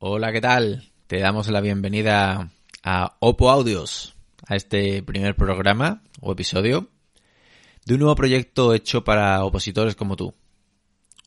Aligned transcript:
Hola, 0.00 0.30
¿qué 0.30 0.40
tal? 0.40 0.92
Te 1.08 1.18
damos 1.18 1.48
la 1.48 1.60
bienvenida 1.60 2.52
a 2.84 3.16
Oppo 3.18 3.50
Audios, 3.50 4.14
a 4.46 4.54
este 4.54 5.02
primer 5.02 5.34
programa 5.34 6.04
o 6.20 6.30
episodio 6.30 6.88
de 7.84 7.94
un 7.94 8.00
nuevo 8.00 8.14
proyecto 8.14 8.74
hecho 8.74 9.02
para 9.02 9.44
opositores 9.44 9.96
como 9.96 10.14
tú. 10.14 10.36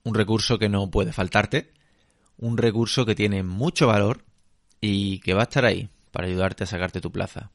Un 0.05 0.15
recurso 0.15 0.57
que 0.57 0.70
no 0.70 0.89
puede 0.89 1.12
faltarte, 1.12 1.73
un 2.38 2.57
recurso 2.57 3.05
que 3.05 3.13
tiene 3.13 3.43
mucho 3.43 3.88
valor 3.88 4.23
y 4.79 5.20
que 5.20 5.34
va 5.34 5.41
a 5.41 5.43
estar 5.43 5.65
ahí 5.65 5.90
para 6.12 6.27
ayudarte 6.27 6.63
a 6.63 6.67
sacarte 6.67 7.01
tu 7.01 7.12
plaza, 7.12 7.51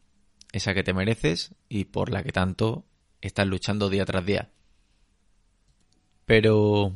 esa 0.53 0.75
que 0.75 0.85
te 0.85 0.93
mereces 0.93 1.55
y 1.71 1.87
por 1.87 2.11
la 2.11 2.23
que 2.23 2.33
tanto 2.33 2.85
estás 3.23 3.47
luchando 3.47 3.89
día 3.89 4.05
tras 4.05 4.27
día. 4.27 4.51
Pero, 6.27 6.93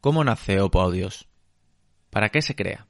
¿cómo 0.00 0.24
nace 0.24 0.60
Oppo 0.60 0.80
Audios? 0.80 1.28
¿Para 2.10 2.30
qué 2.30 2.42
se 2.42 2.56
crea? 2.56 2.88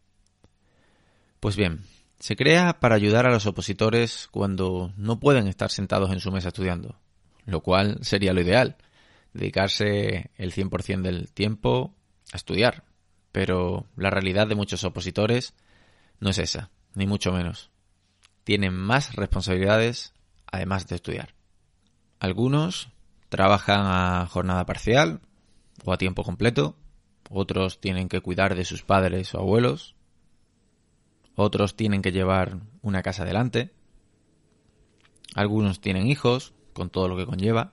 Pues 1.42 1.56
bien, 1.56 1.82
se 2.20 2.36
crea 2.36 2.78
para 2.78 2.94
ayudar 2.94 3.26
a 3.26 3.32
los 3.32 3.46
opositores 3.46 4.28
cuando 4.30 4.92
no 4.96 5.18
pueden 5.18 5.48
estar 5.48 5.72
sentados 5.72 6.12
en 6.12 6.20
su 6.20 6.30
mesa 6.30 6.50
estudiando, 6.50 7.00
lo 7.46 7.62
cual 7.62 7.98
sería 8.02 8.32
lo 8.32 8.42
ideal, 8.42 8.76
dedicarse 9.32 10.30
el 10.36 10.52
100% 10.52 11.02
del 11.02 11.32
tiempo 11.32 11.96
a 12.32 12.36
estudiar. 12.36 12.84
Pero 13.32 13.88
la 13.96 14.08
realidad 14.08 14.46
de 14.46 14.54
muchos 14.54 14.84
opositores 14.84 15.54
no 16.20 16.30
es 16.30 16.38
esa, 16.38 16.70
ni 16.94 17.08
mucho 17.08 17.32
menos. 17.32 17.72
Tienen 18.44 18.74
más 18.74 19.16
responsabilidades 19.16 20.14
además 20.46 20.86
de 20.86 20.94
estudiar. 20.94 21.34
Algunos 22.20 22.90
trabajan 23.30 23.80
a 23.84 24.28
jornada 24.28 24.64
parcial 24.64 25.18
o 25.84 25.92
a 25.92 25.98
tiempo 25.98 26.22
completo, 26.22 26.76
otros 27.30 27.80
tienen 27.80 28.08
que 28.08 28.20
cuidar 28.20 28.54
de 28.54 28.64
sus 28.64 28.84
padres 28.84 29.34
o 29.34 29.40
abuelos, 29.40 29.96
otros 31.42 31.76
tienen 31.76 32.02
que 32.02 32.12
llevar 32.12 32.60
una 32.82 33.02
casa 33.02 33.22
adelante, 33.22 33.72
algunos 35.34 35.80
tienen 35.80 36.06
hijos, 36.06 36.54
con 36.72 36.90
todo 36.90 37.08
lo 37.08 37.16
que 37.16 37.26
conlleva, 37.26 37.72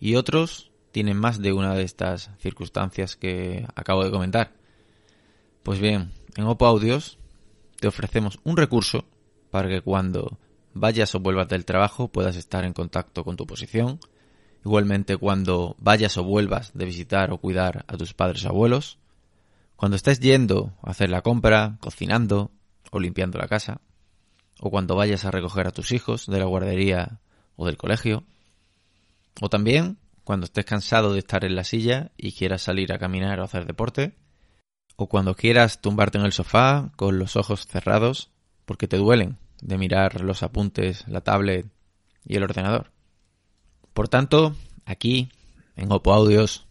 y 0.00 0.16
otros 0.16 0.70
tienen 0.92 1.16
más 1.16 1.40
de 1.40 1.52
una 1.52 1.74
de 1.74 1.82
estas 1.82 2.30
circunstancias 2.38 3.16
que 3.16 3.66
acabo 3.74 4.04
de 4.04 4.10
comentar. 4.10 4.52
Pues 5.62 5.80
bien, 5.80 6.12
en 6.36 6.44
Oppo 6.44 6.66
Audios 6.66 7.18
te 7.80 7.88
ofrecemos 7.88 8.38
un 8.44 8.56
recurso 8.56 9.04
para 9.50 9.68
que 9.68 9.80
cuando 9.80 10.38
vayas 10.74 11.14
o 11.14 11.20
vuelvas 11.20 11.48
del 11.48 11.64
trabajo 11.64 12.08
puedas 12.08 12.36
estar 12.36 12.64
en 12.64 12.72
contacto 12.72 13.24
con 13.24 13.36
tu 13.36 13.46
posición. 13.46 13.98
Igualmente 14.64 15.16
cuando 15.16 15.76
vayas 15.78 16.16
o 16.16 16.24
vuelvas 16.24 16.72
de 16.74 16.84
visitar 16.84 17.32
o 17.32 17.38
cuidar 17.38 17.84
a 17.88 17.96
tus 17.96 18.14
padres 18.14 18.44
o 18.44 18.48
abuelos, 18.48 18.98
cuando 19.76 19.96
estés 19.96 20.20
yendo 20.20 20.72
a 20.82 20.90
hacer 20.90 21.10
la 21.10 21.22
compra, 21.22 21.76
cocinando 21.80 22.50
o 22.90 23.00
limpiando 23.00 23.38
la 23.38 23.48
casa, 23.48 23.80
o 24.60 24.70
cuando 24.70 24.96
vayas 24.96 25.24
a 25.24 25.30
recoger 25.30 25.66
a 25.66 25.72
tus 25.72 25.92
hijos 25.92 26.26
de 26.26 26.38
la 26.38 26.44
guardería 26.44 27.20
o 27.56 27.66
del 27.66 27.76
colegio, 27.76 28.24
o 29.40 29.48
también 29.48 29.98
cuando 30.22 30.46
estés 30.46 30.64
cansado 30.64 31.12
de 31.12 31.18
estar 31.18 31.44
en 31.44 31.54
la 31.54 31.64
silla 31.64 32.12
y 32.16 32.32
quieras 32.32 32.62
salir 32.62 32.92
a 32.92 32.98
caminar 32.98 33.40
o 33.40 33.44
hacer 33.44 33.66
deporte, 33.66 34.16
o 34.96 35.08
cuando 35.08 35.34
quieras 35.34 35.80
tumbarte 35.80 36.18
en 36.18 36.24
el 36.24 36.32
sofá 36.32 36.92
con 36.96 37.18
los 37.18 37.36
ojos 37.36 37.66
cerrados 37.66 38.30
porque 38.64 38.88
te 38.88 38.96
duelen 38.96 39.38
de 39.60 39.78
mirar 39.78 40.20
los 40.20 40.42
apuntes, 40.42 41.06
la 41.08 41.20
tablet 41.20 41.66
y 42.24 42.36
el 42.36 42.44
ordenador. 42.44 42.92
Por 43.92 44.08
tanto, 44.08 44.54
aquí, 44.84 45.30
en 45.76 45.92
Oppo 45.92 46.12
Audios, 46.12 46.66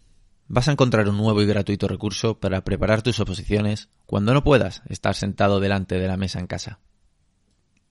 vas 0.48 0.68
a 0.68 0.72
encontrar 0.72 1.08
un 1.08 1.16
nuevo 1.16 1.42
y 1.42 1.46
gratuito 1.46 1.88
recurso 1.88 2.38
para 2.38 2.64
preparar 2.64 3.02
tus 3.02 3.20
oposiciones 3.20 3.88
cuando 4.06 4.34
no 4.34 4.44
puedas 4.44 4.82
estar 4.88 5.14
sentado 5.14 5.60
delante 5.60 5.98
de 5.98 6.08
la 6.08 6.16
mesa 6.16 6.40
en 6.40 6.46
casa. 6.46 6.78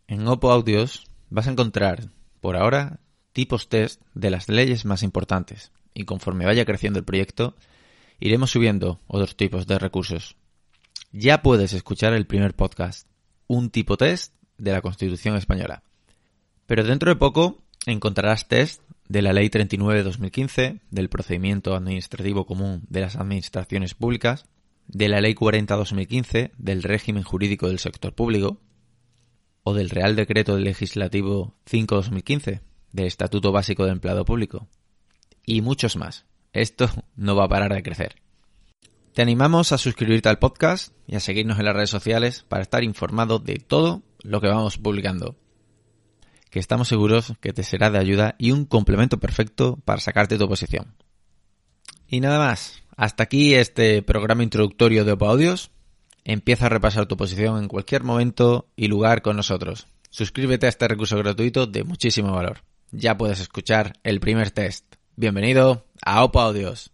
En 0.08 0.28
Oppo 0.28 0.52
Audios 0.52 1.08
vas 1.30 1.48
a 1.48 1.52
encontrar, 1.52 2.10
por 2.42 2.56
ahora, 2.56 3.00
tipos 3.32 3.70
test 3.70 4.02
de 4.14 4.30
las 4.30 4.50
leyes 4.50 4.86
más 4.86 5.04
importantes 5.04 5.72
y 5.94 6.06
conforme 6.06 6.46
vaya 6.46 6.66
creciendo 6.66 7.00
el 7.00 7.06
proyecto, 7.06 7.56
iremos 8.20 8.52
subiendo 8.52 9.00
otros 9.08 9.36
tipos 9.36 9.68
de 9.68 9.80
recursos. 9.80 10.36
Ya 11.12 11.42
puedes 11.42 11.74
escuchar 11.74 12.14
el 12.14 12.26
primer 12.26 12.56
podcast, 12.56 13.08
un 13.48 13.70
tipo 13.70 13.98
test 13.98 14.34
de 14.58 14.72
la 14.72 14.82
Constitución 14.82 15.36
española. 15.36 15.84
Pero 16.66 16.84
dentro 16.84 17.10
de 17.10 17.16
poco 17.16 17.64
encontrarás 17.86 18.48
test 18.48 18.82
de 19.08 19.22
la 19.22 19.34
Ley 19.34 19.50
39-2015, 19.50 20.80
del 20.90 21.10
Procedimiento 21.10 21.76
Administrativo 21.76 22.46
Común 22.46 22.84
de 22.90 23.02
las 23.02 23.16
Administraciones 23.16 23.94
Públicas, 23.94 24.46
de 24.88 25.10
la 25.10 25.22
Ley 25.22 25.34
40-2015, 25.34 26.52
del 26.58 26.84
Régimen 26.84 27.24
Jurídico 27.24 27.68
del 27.68 27.80
Sector 27.80 28.14
Público, 28.14 28.60
o 29.64 29.74
del 29.74 29.90
Real 29.90 30.16
Decreto 30.16 30.58
Legislativo 30.58 31.56
5-2015, 31.70 32.62
del 32.92 33.08
Estatuto 33.08 33.52
Básico 33.52 33.86
de 33.86 33.92
Empleado 33.92 34.26
Público, 34.26 34.68
y 35.46 35.62
muchos 35.62 35.96
más. 35.96 36.26
Esto 36.54 36.90
no 37.16 37.36
va 37.36 37.46
a 37.46 37.50
parar 37.50 37.74
de 37.74 37.84
crecer. 37.84 38.16
Te 39.14 39.22
animamos 39.22 39.72
a 39.72 39.78
suscribirte 39.78 40.30
al 40.30 40.40
podcast 40.40 40.94
y 41.08 41.16
a 41.16 41.20
seguirnos 41.20 41.60
en 41.60 41.66
las 41.66 41.76
redes 41.76 41.90
sociales 41.90 42.46
para 42.48 42.64
estar 42.64 42.84
informado 42.84 43.40
de 43.40 43.56
todo 43.56 44.02
lo 44.24 44.42
que 44.42 44.48
vamos 44.48 44.78
publicando 44.78 45.36
que 46.54 46.60
estamos 46.60 46.88
seguros 46.88 47.34
que 47.42 47.52
te 47.52 47.64
será 47.64 47.90
de 47.90 47.98
ayuda 47.98 48.36
y 48.38 48.52
un 48.52 48.66
complemento 48.66 49.20
perfecto 49.20 49.80
para 49.86 50.00
sacarte 50.00 50.38
tu 50.38 50.48
posición. 50.48 50.94
Y 52.08 52.20
nada 52.20 52.38
más, 52.38 52.84
hasta 52.96 53.24
aquí 53.24 53.56
este 53.56 54.04
programa 54.04 54.44
introductorio 54.44 55.04
de 55.04 55.14
Opa 55.14 55.30
Audios. 55.30 55.72
Empieza 56.24 56.68
a 56.68 56.70
repasar 56.70 57.08
tu 57.08 57.18
posición 57.18 57.58
en 57.58 57.68
cualquier 57.68 58.04
momento 58.04 58.70
y 58.76 58.88
lugar 58.88 59.24
con 59.24 59.36
nosotros. 59.36 59.88
Suscríbete 60.12 60.68
a 60.68 60.70
este 60.70 60.88
recurso 60.88 61.18
gratuito 61.18 61.66
de 61.66 61.84
muchísimo 61.84 62.32
valor. 62.32 62.62
Ya 62.92 63.18
puedes 63.18 63.40
escuchar 63.40 63.94
el 64.04 64.20
primer 64.20 64.52
test. 64.52 64.86
Bienvenido 65.16 65.88
a 66.04 66.24
Opa 66.24 66.44
Audios. 66.44 66.93